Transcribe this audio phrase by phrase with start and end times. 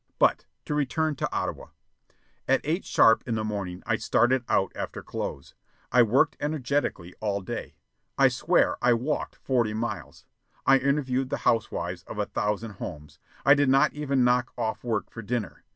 [0.17, 1.67] But to return to Ottawa.
[2.47, 5.53] At eight sharp in the morning I started out after clothes.
[5.91, 7.75] I worked energetically all day.
[8.17, 10.25] I swear I walked forty miles.
[10.65, 13.19] I interviewed the housewives of a thousand homes.
[13.45, 15.65] I did not even knock off work for dinner.